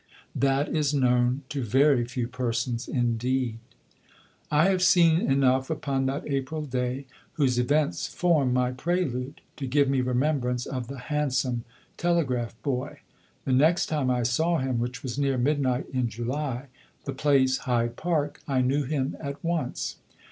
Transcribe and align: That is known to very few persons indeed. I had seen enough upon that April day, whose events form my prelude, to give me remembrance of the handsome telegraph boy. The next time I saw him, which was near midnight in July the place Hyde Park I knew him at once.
That 0.33 0.75
is 0.75 0.95
known 0.95 1.43
to 1.49 1.63
very 1.63 2.05
few 2.05 2.27
persons 2.27 2.87
indeed. 2.87 3.59
I 4.49 4.67
had 4.69 4.81
seen 4.81 5.21
enough 5.29 5.69
upon 5.69 6.07
that 6.07 6.27
April 6.27 6.63
day, 6.65 7.05
whose 7.33 7.59
events 7.59 8.07
form 8.07 8.51
my 8.51 8.71
prelude, 8.71 9.41
to 9.57 9.67
give 9.67 9.87
me 9.91 10.01
remembrance 10.01 10.65
of 10.65 10.87
the 10.87 10.97
handsome 10.97 11.65
telegraph 11.97 12.59
boy. 12.63 13.01
The 13.45 13.53
next 13.53 13.85
time 13.89 14.09
I 14.09 14.23
saw 14.23 14.57
him, 14.57 14.79
which 14.79 15.03
was 15.03 15.19
near 15.19 15.37
midnight 15.37 15.85
in 15.93 16.09
July 16.09 16.69
the 17.05 17.13
place 17.13 17.59
Hyde 17.69 17.95
Park 17.95 18.39
I 18.47 18.61
knew 18.61 18.85
him 18.85 19.15
at 19.19 19.43
once. 19.43 19.97